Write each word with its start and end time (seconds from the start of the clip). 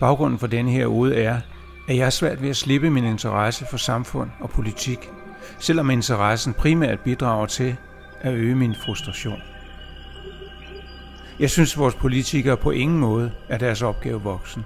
Baggrunden 0.00 0.38
for 0.38 0.46
denne 0.46 0.70
her 0.70 0.86
ude 0.86 1.16
er, 1.16 1.40
at 1.88 1.96
jeg 1.96 2.06
er 2.06 2.10
svært 2.10 2.42
ved 2.42 2.50
at 2.50 2.56
slippe 2.56 2.90
min 2.90 3.04
interesse 3.04 3.66
for 3.70 3.76
samfund 3.76 4.30
og 4.40 4.50
politik, 4.50 5.10
selvom 5.58 5.90
interessen 5.90 6.54
primært 6.54 7.00
bidrager 7.00 7.46
til 7.46 7.76
at 8.20 8.34
øge 8.34 8.54
min 8.54 8.74
frustration. 8.84 9.42
Jeg 11.40 11.50
synes, 11.50 11.72
at 11.72 11.78
vores 11.78 11.94
politikere 11.94 12.56
på 12.56 12.70
ingen 12.70 12.98
måde 12.98 13.32
er 13.48 13.58
deres 13.58 13.82
opgave 13.82 14.22
voksen. 14.22 14.64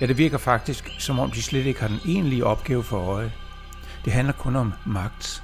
Ja, 0.00 0.06
det 0.06 0.18
virker 0.18 0.38
faktisk, 0.38 0.90
som 0.98 1.18
om 1.18 1.30
de 1.30 1.42
slet 1.42 1.66
ikke 1.66 1.80
har 1.80 1.88
den 1.88 2.00
egentlige 2.04 2.46
opgave 2.46 2.82
for 2.82 2.98
øje. 2.98 3.32
Det 4.04 4.12
handler 4.12 4.32
kun 4.32 4.56
om 4.56 4.72
magt. 4.86 5.42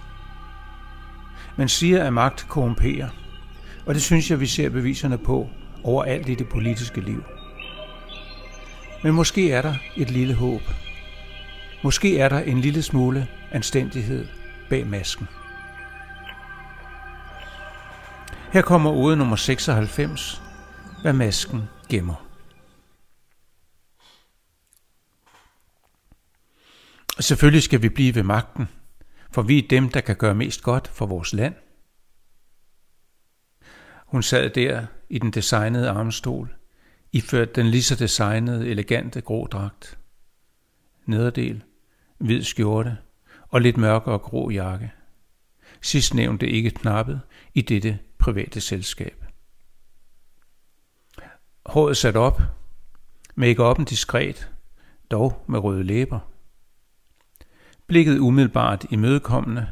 Man 1.56 1.68
siger, 1.68 2.04
at 2.04 2.12
magt 2.12 2.46
korrumperer, 2.48 3.08
og 3.86 3.94
det 3.94 4.02
synes 4.02 4.30
jeg, 4.30 4.40
vi 4.40 4.46
ser 4.46 4.70
beviserne 4.70 5.18
på 5.18 5.48
overalt 5.84 6.28
i 6.28 6.34
det 6.34 6.48
politiske 6.48 7.00
liv. 7.00 7.24
Men 9.02 9.14
måske 9.14 9.52
er 9.52 9.62
der 9.62 9.74
et 9.96 10.10
lille 10.10 10.34
håb. 10.34 10.62
Måske 11.84 12.18
er 12.18 12.28
der 12.28 12.38
en 12.38 12.60
lille 12.60 12.82
smule 12.82 13.28
anstændighed 13.50 14.28
bag 14.70 14.86
masken. 14.86 15.28
Her 18.52 18.62
kommer 18.62 18.90
ude 18.90 19.16
nummer 19.16 19.36
96, 19.36 20.42
hvad 21.02 21.12
masken 21.12 21.62
gemmer. 21.88 22.26
Selvfølgelig 27.20 27.62
skal 27.62 27.82
vi 27.82 27.88
blive 27.88 28.14
ved 28.14 28.22
magten, 28.22 28.68
for 29.34 29.42
vi 29.42 29.58
er 29.58 29.68
dem, 29.68 29.88
der 29.88 30.00
kan 30.00 30.16
gøre 30.16 30.34
mest 30.34 30.62
godt 30.62 30.88
for 30.88 31.06
vores 31.06 31.32
land. 31.32 31.54
Hun 34.06 34.22
sad 34.22 34.50
der 34.50 34.86
i 35.08 35.18
den 35.18 35.30
designede 35.30 35.90
armstol, 35.90 36.54
iført 37.12 37.56
den 37.56 37.66
lige 37.66 37.82
så 37.82 37.94
designede, 37.94 38.68
elegante 38.68 39.20
grå 39.20 39.46
dragt. 39.46 39.98
Nederdel, 41.06 41.62
hvid 42.18 42.42
skjorte 42.42 42.98
og 43.48 43.60
lidt 43.60 43.76
mørkere 43.76 44.18
grå 44.18 44.50
jakke. 44.50 44.92
Sidst 45.80 46.14
nævnte 46.14 46.48
ikke 46.48 46.70
knappet 46.70 47.20
i 47.54 47.60
dette 47.60 47.98
private 48.18 48.60
selskab. 48.60 49.24
Håret 51.66 51.96
sat 51.96 52.16
op, 52.16 52.42
make-up'en 53.36 53.84
diskret, 53.84 54.50
dog 55.10 55.44
med 55.48 55.58
røde 55.58 55.84
læber. 55.84 56.31
Blikket 57.92 58.18
umiddelbart 58.18 58.86
imødekommende, 58.90 59.68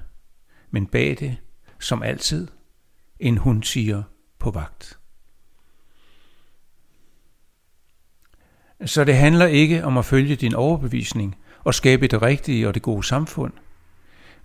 men 0.70 0.86
bag 0.86 1.16
det, 1.18 1.36
som 1.78 2.02
altid, 2.02 2.48
en 3.20 3.38
hund 3.38 3.62
siger 3.62 4.02
på 4.38 4.50
vagt. 4.50 4.98
Så 8.84 9.04
det 9.04 9.16
handler 9.16 9.46
ikke 9.46 9.84
om 9.84 9.98
at 9.98 10.04
følge 10.04 10.36
din 10.36 10.54
overbevisning 10.54 11.36
og 11.64 11.74
skabe 11.74 12.06
det 12.06 12.22
rigtige 12.22 12.68
og 12.68 12.74
det 12.74 12.82
gode 12.82 13.04
samfund, 13.04 13.52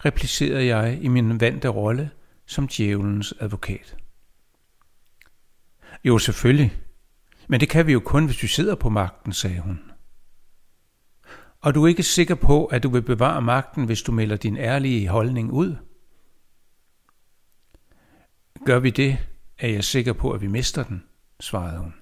replicerede 0.05 0.65
jeg 0.65 0.99
i 1.01 1.07
min 1.07 1.41
vante 1.41 1.67
rolle 1.67 2.09
som 2.45 2.67
djævelens 2.67 3.33
advokat. 3.39 3.97
Jo, 6.03 6.17
selvfølgelig. 6.17 6.73
Men 7.47 7.59
det 7.59 7.69
kan 7.69 7.87
vi 7.87 7.93
jo 7.93 7.99
kun, 7.99 8.25
hvis 8.25 8.43
vi 8.43 8.47
sidder 8.47 8.75
på 8.75 8.89
magten, 8.89 9.33
sagde 9.33 9.59
hun. 9.59 9.79
Og 11.65 11.75
du 11.75 11.83
er 11.83 11.87
ikke 11.87 12.03
sikker 12.03 12.35
på, 12.35 12.65
at 12.65 12.83
du 12.83 12.89
vil 12.89 13.01
bevare 13.01 13.41
magten, 13.41 13.85
hvis 13.85 14.01
du 14.01 14.11
melder 14.11 14.35
din 14.35 14.57
ærlige 14.57 15.07
holdning 15.07 15.51
ud? 15.51 15.75
Gør 18.65 18.79
vi 18.79 18.89
det, 18.89 19.17
er 19.59 19.67
jeg 19.67 19.83
sikker 19.83 20.13
på, 20.13 20.31
at 20.31 20.41
vi 20.41 20.47
mister 20.47 20.83
den, 20.83 21.03
svarede 21.39 21.79
hun. 21.79 21.93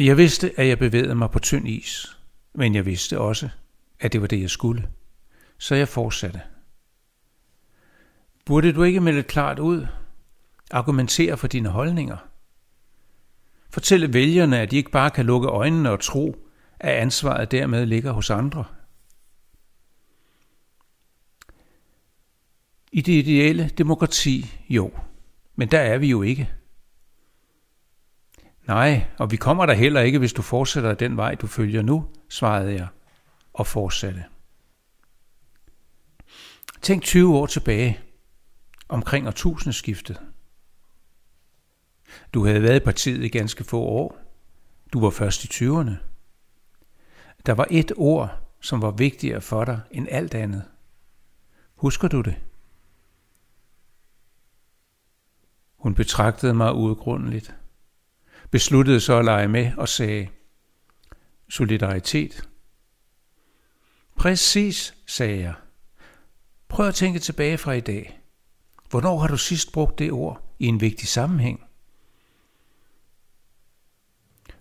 Jeg 0.00 0.16
vidste, 0.16 0.60
at 0.60 0.68
jeg 0.68 0.78
bevægede 0.78 1.14
mig 1.14 1.30
på 1.30 1.38
tynd 1.38 1.68
is, 1.68 2.18
men 2.54 2.74
jeg 2.74 2.86
vidste 2.86 3.18
også, 3.18 3.48
at 4.00 4.12
det 4.12 4.20
var 4.20 4.26
det, 4.26 4.40
jeg 4.40 4.50
skulle. 4.50 4.88
Så 5.58 5.74
jeg 5.74 5.88
fortsatte. 5.88 6.40
Burde 8.46 8.72
du 8.72 8.82
ikke 8.82 9.00
melde 9.00 9.22
klart 9.22 9.58
ud? 9.58 9.86
Argumentere 10.70 11.36
for 11.36 11.46
dine 11.46 11.68
holdninger? 11.68 12.29
Fortælle 13.70 14.12
vælgerne, 14.12 14.60
at 14.60 14.70
de 14.70 14.76
ikke 14.76 14.90
bare 14.90 15.10
kan 15.10 15.26
lukke 15.26 15.48
øjnene 15.48 15.90
og 15.90 16.00
tro, 16.00 16.36
at 16.80 16.94
ansvaret 16.94 17.50
dermed 17.50 17.86
ligger 17.86 18.12
hos 18.12 18.30
andre. 18.30 18.64
I 22.92 23.00
det 23.00 23.12
ideelle 23.12 23.68
demokrati, 23.68 24.46
jo. 24.68 24.90
Men 25.56 25.70
der 25.70 25.80
er 25.80 25.98
vi 25.98 26.10
jo 26.10 26.22
ikke. 26.22 26.50
Nej, 28.66 29.06
og 29.18 29.30
vi 29.30 29.36
kommer 29.36 29.66
der 29.66 29.74
heller 29.74 30.00
ikke, 30.00 30.18
hvis 30.18 30.32
du 30.32 30.42
fortsætter 30.42 30.94
den 30.94 31.16
vej, 31.16 31.34
du 31.34 31.46
følger 31.46 31.82
nu, 31.82 32.06
svarede 32.28 32.72
jeg 32.72 32.88
og 33.52 33.66
fortsatte. 33.66 34.24
Tænk 36.82 37.02
20 37.02 37.38
år 37.38 37.46
tilbage, 37.46 38.00
omkring 38.88 39.26
årtusindskiftet. 39.26 40.20
Du 42.34 42.46
havde 42.46 42.62
været 42.62 42.80
i 42.80 42.84
partiet 42.84 43.24
i 43.24 43.28
ganske 43.28 43.64
få 43.64 43.80
år. 43.80 44.18
Du 44.92 45.00
var 45.00 45.10
først 45.10 45.44
i 45.44 45.64
20'erne. 45.64 45.94
Der 47.46 47.52
var 47.52 47.66
et 47.70 47.92
ord, 47.96 48.38
som 48.60 48.82
var 48.82 48.90
vigtigere 48.90 49.40
for 49.40 49.64
dig 49.64 49.80
end 49.90 50.06
alt 50.10 50.34
andet. 50.34 50.64
Husker 51.74 52.08
du 52.08 52.20
det? 52.20 52.36
Hun 55.76 55.94
betragtede 55.94 56.54
mig 56.54 56.74
udgrundeligt 56.74 57.54
besluttede 58.50 59.00
så 59.00 59.18
at 59.18 59.24
lege 59.24 59.48
med 59.48 59.72
og 59.76 59.88
sagde, 59.88 60.28
solidaritet. 61.48 62.48
Præcis, 64.16 64.94
sagde 65.06 65.40
jeg. 65.40 65.54
Prøv 66.68 66.88
at 66.88 66.94
tænke 66.94 67.18
tilbage 67.18 67.58
fra 67.58 67.72
i 67.72 67.80
dag. 67.80 68.20
Hvornår 68.90 69.18
har 69.18 69.28
du 69.28 69.36
sidst 69.36 69.72
brugt 69.72 69.98
det 69.98 70.12
ord 70.12 70.54
i 70.58 70.66
en 70.66 70.80
vigtig 70.80 71.08
sammenhæng? 71.08 71.69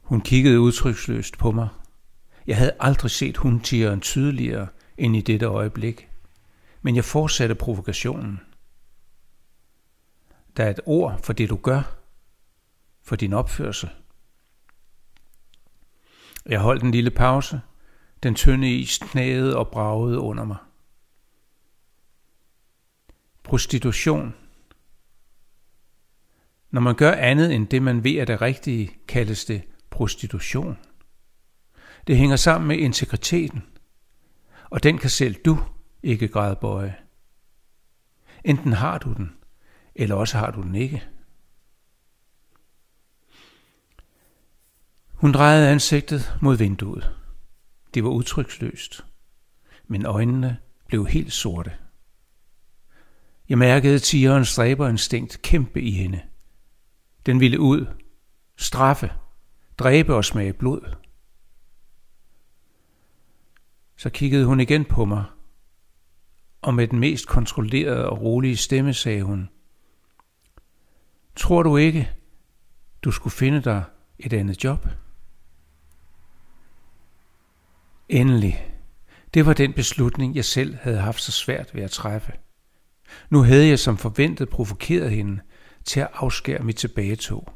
Hun 0.09 0.21
kiggede 0.21 0.59
udtryksløst 0.59 1.37
på 1.37 1.51
mig. 1.51 1.69
Jeg 2.47 2.57
havde 2.57 2.75
aldrig 2.79 3.11
set 3.11 3.37
hundtigeren 3.37 4.01
tydeligere 4.01 4.67
end 4.97 5.15
i 5.15 5.21
dette 5.21 5.45
øjeblik. 5.45 6.09
Men 6.81 6.95
jeg 6.95 7.05
fortsatte 7.05 7.55
provokationen. 7.55 8.39
Der 10.57 10.63
er 10.63 10.69
et 10.69 10.79
ord 10.85 11.19
for 11.23 11.33
det, 11.33 11.49
du 11.49 11.55
gør, 11.55 11.97
for 13.03 13.15
din 13.15 13.33
opførsel. 13.33 13.89
Jeg 16.45 16.59
holdt 16.59 16.83
en 16.83 16.91
lille 16.91 17.11
pause. 17.11 17.61
Den 18.23 18.35
tynde 18.35 18.75
is 18.75 18.97
knæede 18.97 19.57
og 19.57 19.67
bragede 19.67 20.19
under 20.19 20.43
mig. 20.43 20.57
Prostitution. 23.43 24.35
Når 26.71 26.81
man 26.81 26.95
gør 26.95 27.11
andet 27.11 27.53
end 27.55 27.67
det, 27.67 27.81
man 27.81 28.03
ved 28.03 28.15
er 28.15 28.25
det 28.25 28.41
rigtige, 28.41 28.91
kaldes 29.07 29.45
det 29.45 29.63
prostitution. 29.99 30.77
Det 32.07 32.17
hænger 32.17 32.35
sammen 32.35 32.67
med 32.67 32.77
integriteten, 32.77 33.63
og 34.69 34.83
den 34.83 34.97
kan 34.97 35.09
selv 35.09 35.35
du 35.45 35.59
ikke 36.03 36.27
grædbøje. 36.27 36.95
Enten 38.45 38.73
har 38.73 38.97
du 38.97 39.13
den, 39.13 39.35
eller 39.95 40.15
også 40.15 40.37
har 40.37 40.51
du 40.51 40.61
den 40.61 40.75
ikke. 40.75 41.03
Hun 45.13 45.31
drejede 45.31 45.69
ansigtet 45.69 46.37
mod 46.41 46.57
vinduet. 46.57 47.15
Det 47.93 48.03
var 48.03 48.09
udtryksløst, 48.09 49.05
men 49.87 50.05
øjnene 50.05 50.57
blev 50.87 51.07
helt 51.07 51.33
sorte. 51.33 51.71
Jeg 53.49 53.57
mærkede 53.57 53.99
tigerens 53.99 54.47
stræberinstinkt 54.47 55.41
kæmpe 55.41 55.81
i 55.81 55.91
hende. 55.91 56.21
Den 57.25 57.39
ville 57.39 57.59
ud, 57.59 57.85
straffe, 58.57 59.11
dræbe 59.79 60.15
og 60.15 60.25
smage 60.25 60.53
blod. 60.53 60.95
Så 63.97 64.09
kiggede 64.09 64.45
hun 64.45 64.59
igen 64.59 64.85
på 64.85 65.05
mig, 65.05 65.25
og 66.61 66.73
med 66.73 66.87
den 66.87 66.99
mest 66.99 67.27
kontrollerede 67.27 68.09
og 68.09 68.21
rolige 68.21 68.57
stemme 68.57 68.93
sagde 68.93 69.23
hun, 69.23 69.49
Tror 71.35 71.63
du 71.63 71.77
ikke, 71.77 72.11
du 73.03 73.11
skulle 73.11 73.33
finde 73.33 73.61
dig 73.61 73.83
et 74.19 74.33
andet 74.33 74.63
job? 74.63 74.87
Endelig. 78.09 78.75
Det 79.33 79.45
var 79.45 79.53
den 79.53 79.73
beslutning, 79.73 80.35
jeg 80.35 80.45
selv 80.45 80.75
havde 80.75 80.97
haft 80.97 81.21
så 81.21 81.31
svært 81.31 81.75
ved 81.75 81.83
at 81.83 81.91
træffe. 81.91 82.33
Nu 83.29 83.41
havde 83.43 83.67
jeg 83.67 83.79
som 83.79 83.97
forventet 83.97 84.49
provokeret 84.49 85.11
hende 85.11 85.41
til 85.85 85.99
at 85.99 86.09
afskære 86.13 86.63
mit 86.63 86.75
tilbagetog. 86.75 87.53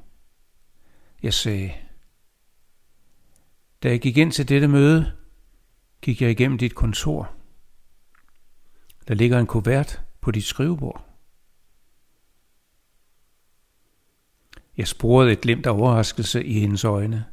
Jeg 1.24 1.34
sagde, 1.34 1.74
da 3.83 3.89
jeg 3.89 4.01
gik 4.01 4.18
ind 4.18 4.31
til 4.31 4.50
dette 4.50 4.68
møde, 4.68 5.12
gik 6.01 6.21
jeg 6.21 6.31
igennem 6.31 6.57
dit 6.57 6.75
kontor. 6.75 7.31
Der 9.07 9.13
ligger 9.13 9.39
en 9.39 9.47
kuvert 9.47 10.01
på 10.21 10.31
dit 10.31 10.44
skrivebord. 10.44 11.06
Jeg 14.77 14.88
sporede 14.88 15.31
et 15.31 15.41
glimt 15.41 15.65
af 15.65 15.71
overraskelse 15.71 16.44
i 16.44 16.59
hendes 16.59 16.83
øjne. 16.83 17.25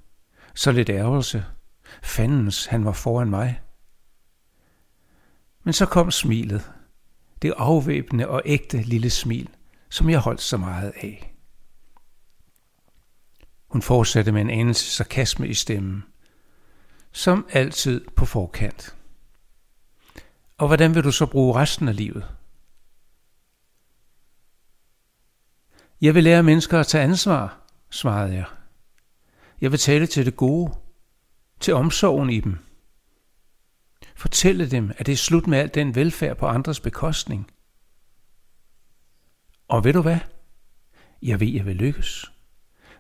Så 0.55 0.73
lidt 0.73 0.91
ærgelse. 0.91 1.45
Fandens, 2.03 2.67
han 2.67 2.85
var 2.85 2.93
foran 2.93 3.31
mig. 3.31 3.61
Men 5.65 5.73
så 5.73 5.87
kom 5.87 6.11
smilet. 6.11 6.73
Det 7.43 7.55
afvæbnende 7.57 8.29
og 8.29 8.43
ægte 8.45 8.83
lille 8.83 9.11
smil, 9.11 9.49
som 9.89 10.11
jeg 10.11 10.19
holdt 10.19 10.41
så 10.41 10.57
meget 10.57 10.93
af. 10.97 11.35
Hun 13.67 13.83
fortsatte 13.83 14.33
med 14.33 14.41
en 14.41 14.51
anelse 14.51 14.91
sarkasme 14.91 15.49
i 15.49 15.55
stemmen. 15.55 16.05
Som 17.13 17.47
altid 17.51 18.07
på 18.17 18.25
forkant. 18.25 18.97
Og 20.59 20.67
hvordan 20.67 20.95
vil 20.95 21.05
du 21.05 21.13
så 21.13 21.27
bruge 21.27 21.55
resten 21.55 21.89
af 21.89 21.97
livet? 21.97 22.27
Jeg 26.01 26.15
vil 26.15 26.25
lære 26.25 26.43
mennesker 26.43 26.81
at 26.81 26.87
tage 26.87 27.05
ansvar, 27.05 27.61
svarede 27.91 28.35
jeg. 28.35 28.45
Jeg 29.61 29.71
vil 29.71 29.79
tale 29.79 30.07
til 30.07 30.27
det 30.27 30.37
gode, 30.37 30.75
til 31.61 31.75
omsorgen 31.75 32.31
i 32.31 32.41
dem. 32.41 32.59
Fortælle 34.17 34.71
dem, 34.71 34.91
at 34.97 35.07
det 35.07 35.13
er 35.13 35.17
slut 35.17 35.47
med 35.47 35.59
al 35.59 35.75
den 35.75 35.95
velfærd 35.95 36.37
på 36.37 36.47
andres 36.47 36.81
bekostning. 36.81 37.51
Og 39.69 39.85
ved 39.85 39.93
du 39.93 40.03
hvad? 40.03 40.19
Jeg 41.23 41.41
ved, 41.41 41.49
jeg 41.49 41.67
vil 41.67 41.77
lykkes. 41.77 42.33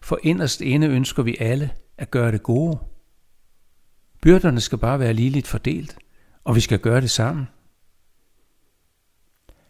For 0.03 0.19
inderst 0.23 0.61
inde 0.61 0.87
ønsker 0.87 1.23
vi 1.23 1.37
alle 1.41 1.71
at 1.99 2.11
gøre 2.11 2.33
det 2.33 2.43
gode. 2.43 2.79
Byrderne 4.20 4.61
skal 4.61 4.78
bare 4.78 4.99
være 4.99 5.12
ligeligt 5.12 5.46
fordelt, 5.46 5.99
og 6.44 6.55
vi 6.55 6.61
skal 6.61 6.78
gøre 6.78 7.00
det 7.00 7.11
sammen. 7.11 7.49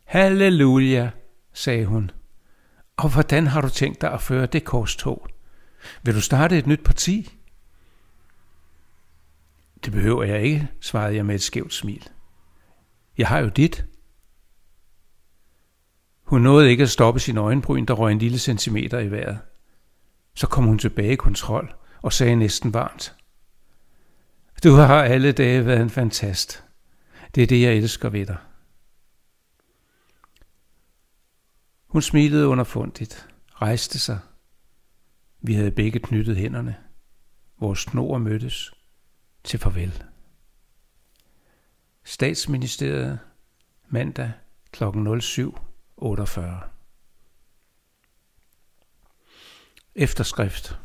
Halleluja, 0.05 1.11
sagde 1.53 1.87
hun. 1.87 2.11
Og 2.97 3.13
hvordan 3.13 3.47
har 3.47 3.61
du 3.61 3.69
tænkt 3.69 4.01
dig 4.01 4.13
at 4.13 4.23
føre 4.23 4.47
det 4.47 4.65
korstog? 4.65 5.29
Vil 6.03 6.15
du 6.15 6.21
starte 6.21 6.59
et 6.59 6.67
nyt 6.67 6.85
parti? 6.85 7.39
Det 9.85 9.93
behøver 9.93 10.25
jeg 10.25 10.43
ikke, 10.43 10.69
svarede 10.81 11.17
jeg 11.17 11.27
med 11.27 11.35
et 11.35 11.43
skævt 11.43 11.75
smil. 11.75 12.09
Jeg 13.19 13.29
har 13.29 13.39
jo 13.39 13.49
dit. 13.49 13.85
Hun 16.23 16.41
nåede 16.41 16.71
ikke 16.71 16.83
at 16.83 16.91
stoppe 16.91 17.21
sin 17.21 17.37
øjenbryn, 17.37 17.85
der 17.85 17.95
røg 17.95 18.13
en 18.13 18.19
lille 18.19 18.39
centimeter 18.39 18.99
i 18.99 19.11
vejret. 19.11 19.39
Så 20.35 20.47
kom 20.47 20.65
hun 20.65 20.79
tilbage 20.79 21.13
i 21.13 21.17
kontrol 21.17 21.75
og 22.03 22.13
sagde 22.13 22.37
næsten 22.37 22.75
varmt. 22.75 23.15
Du 24.65 24.73
har 24.73 25.03
alle 25.03 25.33
dage 25.33 25.67
været 25.67 25.81
en 25.81 25.91
fantast. 25.91 26.65
Det 27.35 27.43
er 27.43 27.47
det, 27.47 27.63
jeg 27.63 27.75
elsker 27.75 28.09
ved 28.09 28.27
dig. 28.27 28.37
Hun 31.87 32.03
smilede 32.03 32.49
underfundigt, 32.49 33.29
rejste 33.49 33.99
sig. 33.99 34.19
Vi 35.41 35.55
havde 35.55 35.71
begge 35.71 35.99
knyttet 35.99 36.37
hænderne. 36.37 36.77
Vores 37.61 37.79
snor 37.79 38.19
mødtes 38.19 38.73
til 39.45 39.59
farvel. 39.59 40.03
Statsministeriet 42.05 43.19
mandag 43.89 44.33
kl. 44.73 44.85
07.48. 44.85 46.41
Efterskrift 49.95 50.79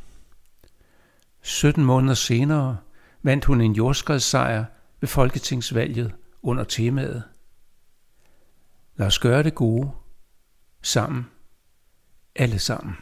17 1.42 1.86
måneder 1.86 2.13
senere 2.13 2.77
vandt 3.25 3.45
hun 3.45 3.62
en 3.62 3.74
jordskredssejr 3.74 4.66
ved 5.00 5.10
folketingsvalget 5.10 6.16
under 6.42 6.63
temaet 6.63 7.24
Lad 8.95 9.07
os 9.07 9.19
gøre 9.19 9.44
det 9.44 9.56
gode 9.56 9.92
sammen. 10.81 11.25
Alle 12.36 12.60
sammen. 12.60 12.98